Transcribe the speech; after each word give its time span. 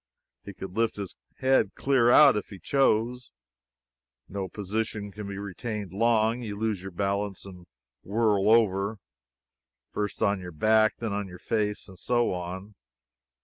He 0.43 0.55
could 0.55 0.75
lift 0.75 0.95
his 0.95 1.15
head 1.35 1.75
clear 1.75 2.09
out, 2.09 2.35
if 2.35 2.47
he 2.49 2.57
chose. 2.57 3.31
No 4.27 4.49
position 4.49 5.11
can 5.11 5.27
be 5.27 5.37
retained 5.37 5.93
long; 5.93 6.41
you 6.41 6.55
lose 6.57 6.81
your 6.81 6.89
balance 6.89 7.45
and 7.45 7.67
whirl 8.01 8.49
over, 8.49 8.97
first 9.91 10.23
on 10.23 10.39
your 10.39 10.53
back 10.53 10.93
and 11.01 11.11
then 11.11 11.13
on 11.15 11.27
your 11.27 11.37
face, 11.37 11.87
and 11.87 11.99
so 11.99 12.33
on. 12.33 12.73